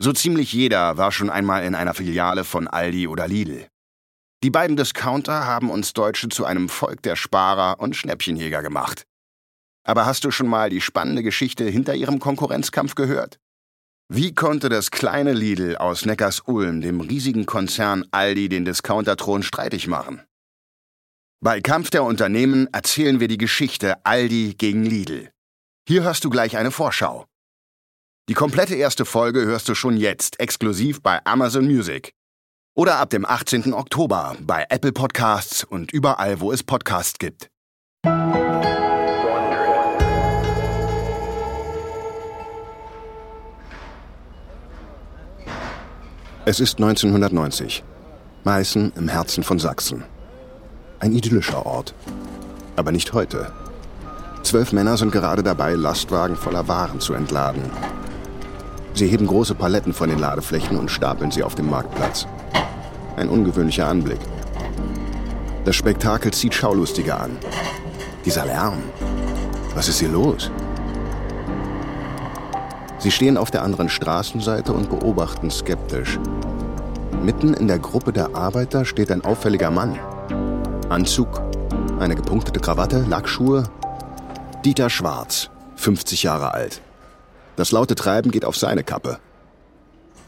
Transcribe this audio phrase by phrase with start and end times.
[0.00, 3.66] So ziemlich jeder war schon einmal in einer Filiale von Aldi oder Lidl.
[4.44, 9.04] Die beiden Discounter haben uns Deutsche zu einem Volk der Sparer und Schnäppchenjäger gemacht.
[9.84, 13.40] Aber hast du schon mal die spannende Geschichte hinter ihrem Konkurrenzkampf gehört?
[14.08, 20.22] Wie konnte das kleine Lidl aus Neckars-Ulm dem riesigen Konzern Aldi den Discounterthron streitig machen?
[21.40, 25.30] Bei Kampf der Unternehmen erzählen wir die Geschichte Aldi gegen Lidl.
[25.88, 27.26] Hier hörst du gleich eine Vorschau.
[28.28, 32.12] Die komplette erste Folge hörst du schon jetzt exklusiv bei Amazon Music.
[32.76, 33.72] Oder ab dem 18.
[33.72, 37.48] Oktober bei Apple Podcasts und überall, wo es Podcasts gibt.
[46.44, 47.82] Es ist 1990.
[48.44, 50.04] Meißen im Herzen von Sachsen.
[51.00, 51.94] Ein idyllischer Ort.
[52.76, 53.50] Aber nicht heute.
[54.42, 57.70] Zwölf Männer sind gerade dabei, Lastwagen voller Waren zu entladen.
[58.94, 62.26] Sie heben große Paletten von den Ladeflächen und stapeln sie auf dem Marktplatz.
[63.16, 64.20] Ein ungewöhnlicher Anblick.
[65.64, 67.36] Das Spektakel zieht Schaulustige an.
[68.24, 68.78] Dieser Lärm.
[69.74, 70.50] Was ist hier los?
[72.98, 76.18] Sie stehen auf der anderen Straßenseite und beobachten skeptisch.
[77.22, 79.98] Mitten in der Gruppe der Arbeiter steht ein auffälliger Mann.
[80.88, 81.40] Anzug,
[82.00, 83.64] eine gepunktete Krawatte, Lackschuhe.
[84.64, 86.80] Dieter Schwarz, 50 Jahre alt.
[87.58, 89.18] Das laute Treiben geht auf seine Kappe.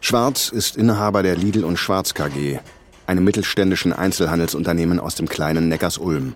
[0.00, 2.58] Schwarz ist Inhaber der Lidl und Schwarz KG,
[3.06, 6.32] einem mittelständischen Einzelhandelsunternehmen aus dem kleinen Neckars-Ulm.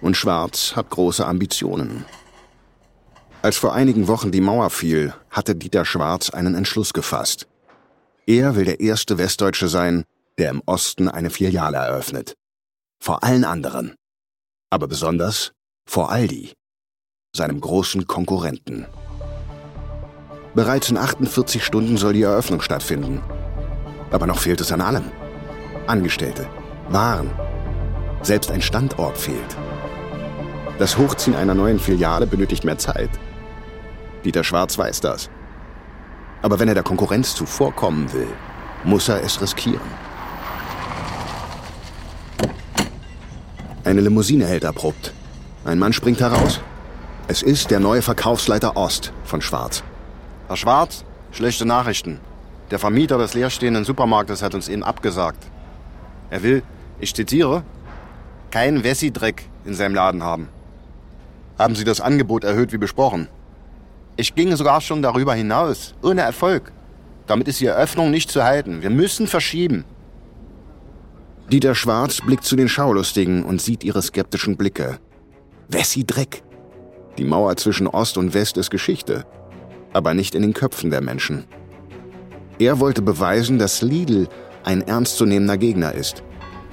[0.00, 2.06] Und Schwarz hat große Ambitionen.
[3.42, 7.46] Als vor einigen Wochen die Mauer fiel, hatte Dieter Schwarz einen Entschluss gefasst.
[8.24, 10.04] Er will der erste Westdeutsche sein,
[10.38, 12.38] der im Osten eine Filiale eröffnet.
[13.00, 13.96] Vor allen anderen.
[14.70, 15.52] Aber besonders
[15.84, 16.54] vor Aldi,
[17.36, 18.86] seinem großen Konkurrenten.
[20.54, 23.22] Bereits in 48 Stunden soll die Eröffnung stattfinden.
[24.10, 25.04] Aber noch fehlt es an allem.
[25.86, 26.48] Angestellte,
[26.88, 27.30] Waren.
[28.22, 29.56] Selbst ein Standort fehlt.
[30.78, 33.10] Das Hochziehen einer neuen Filiale benötigt mehr Zeit.
[34.24, 35.30] Dieter Schwarz weiß das.
[36.42, 38.28] Aber wenn er der Konkurrenz zuvorkommen will,
[38.82, 39.80] muss er es riskieren.
[43.84, 45.12] Eine Limousine hält abrupt.
[45.64, 46.60] Ein Mann springt heraus.
[47.28, 49.84] Es ist der neue Verkaufsleiter Ost von Schwarz.
[50.50, 52.18] Herr Schwarz, schlechte Nachrichten.
[52.72, 55.46] Der Vermieter des leerstehenden Supermarktes hat uns eben abgesagt.
[56.28, 56.64] Er will,
[56.98, 57.62] ich zitiere,
[58.50, 60.48] kein Wessi-Dreck in seinem Laden haben.
[61.56, 63.28] Haben Sie das Angebot erhöht wie besprochen?
[64.16, 66.72] Ich ging sogar schon darüber hinaus, ohne Erfolg.
[67.28, 68.82] Damit ist die Eröffnung nicht zu halten.
[68.82, 69.84] Wir müssen verschieben.
[71.52, 74.98] Dieter Schwarz blickt zu den Schaulustigen und sieht ihre skeptischen Blicke.
[75.68, 76.42] Wessi Dreck.
[77.18, 79.24] Die Mauer zwischen Ost und West ist Geschichte
[79.92, 81.44] aber nicht in den Köpfen der Menschen.
[82.58, 84.28] Er wollte beweisen, dass Lidl
[84.64, 86.22] ein ernstzunehmender Gegner ist.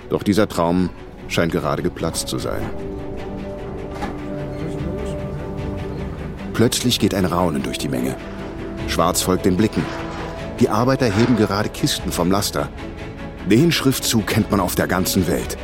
[0.10, 0.90] Doch dieser Traum
[1.28, 2.62] scheint gerade geplatzt zu sein.
[6.54, 8.16] Plötzlich geht ein Raunen durch die Menge.
[8.88, 9.86] Schwarz folgt den Blicken.
[10.60, 12.70] Die Arbeiter heben gerade Kisten vom Laster.
[13.50, 15.58] Den Schriftzug kennt man auf der ganzen Welt.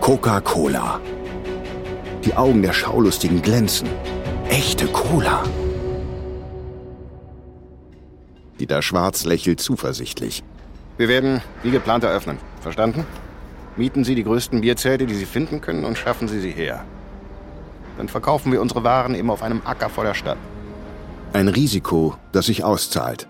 [0.00, 1.00] Coca-Cola.
[2.24, 3.88] Die Augen der Schaulustigen glänzen.
[4.48, 5.42] Echte Cola.
[8.64, 10.42] Dieter Schwarz lächelt zuversichtlich.
[10.96, 12.38] Wir werden wie geplant eröffnen.
[12.62, 13.04] Verstanden?
[13.76, 16.82] Mieten Sie die größten Bierzelte, die Sie finden können, und schaffen Sie sie her.
[17.98, 20.38] Dann verkaufen wir unsere Waren eben auf einem Acker vor der Stadt.
[21.34, 23.28] Ein Risiko, das sich auszahlt.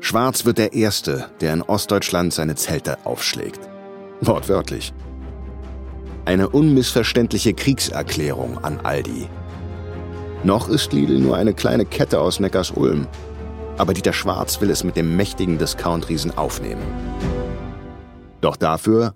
[0.00, 3.60] Schwarz wird der Erste, der in Ostdeutschland seine Zelte aufschlägt.
[4.22, 4.94] Wortwörtlich.
[6.24, 9.28] Eine unmissverständliche Kriegserklärung an Aldi.
[10.42, 13.06] Noch ist Lidl nur eine kleine Kette aus Neckars-Ulm
[13.78, 16.82] aber Dieter Schwarz will es mit dem mächtigen Discount-Riesen aufnehmen.
[18.40, 19.14] Doch dafür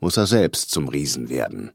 [0.00, 1.72] muss er selbst zum Riesen werden.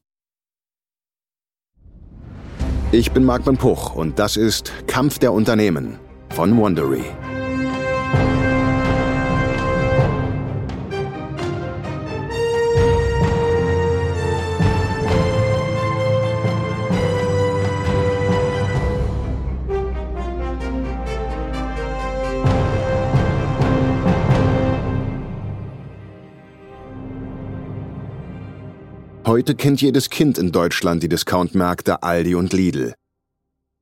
[2.92, 5.98] Ich bin Marc Puch und das ist Kampf der Unternehmen
[6.30, 7.06] von Wondery.
[29.32, 32.96] Heute kennt jedes Kind in Deutschland die Discountmärkte Aldi und Lidl.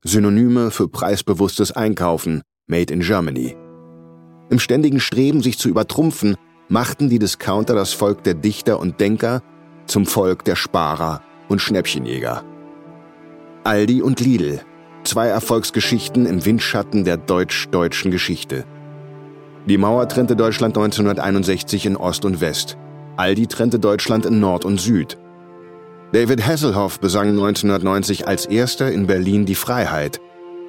[0.03, 3.57] Synonyme für preisbewusstes Einkaufen, made in Germany.
[4.51, 6.35] Im ständigen Streben, sich zu übertrumpfen,
[6.67, 9.41] machten die Discounter das Volk der Dichter und Denker
[9.87, 12.43] zum Volk der Sparer und Schnäppchenjäger.
[13.63, 14.61] Aldi und Lidl,
[15.03, 18.65] zwei Erfolgsgeschichten im Windschatten der deutsch-deutschen Geschichte.
[19.65, 22.77] Die Mauer trennte Deutschland 1961 in Ost und West.
[23.17, 25.17] Aldi trennte Deutschland in Nord und Süd.
[26.11, 30.19] David Hasselhoff besang 1990 als erster in Berlin die Freiheit.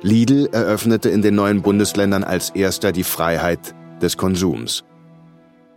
[0.03, 4.85] Lidl eröffnete in den neuen Bundesländern als erster die Freiheit des Konsums.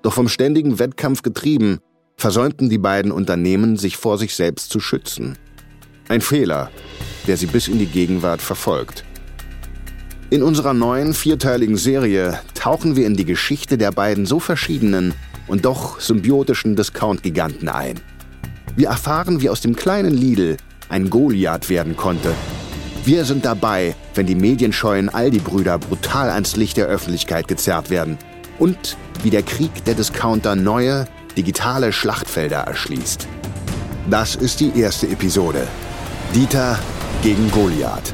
[0.01, 1.79] Doch vom ständigen Wettkampf getrieben,
[2.17, 5.37] versäumten die beiden Unternehmen, sich vor sich selbst zu schützen.
[6.09, 6.69] Ein Fehler,
[7.27, 9.05] der sie bis in die Gegenwart verfolgt.
[10.29, 15.13] In unserer neuen vierteiligen Serie tauchen wir in die Geschichte der beiden so verschiedenen
[15.47, 18.01] und doch symbiotischen Discount-Giganten ein.
[18.75, 20.57] Wir erfahren, wie aus dem kleinen Lidl
[20.89, 22.33] ein Goliath werden konnte.
[23.05, 28.17] Wir sind dabei, wenn die medienscheuen Aldi-Brüder brutal ans Licht der Öffentlichkeit gezerrt werden.
[28.57, 31.05] Und wie der Krieg der Discounter neue,
[31.37, 33.27] digitale Schlachtfelder erschließt.
[34.09, 35.67] Das ist die erste Episode.
[36.33, 36.79] Dieter
[37.21, 38.13] gegen Goliath.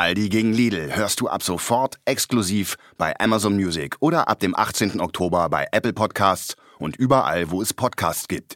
[0.00, 4.98] Aldi gegen Lidl hörst du ab sofort exklusiv bei Amazon Music oder ab dem 18.
[4.98, 8.48] Oktober bei Apple Podcasts und überall, wo es Podcasts gibt.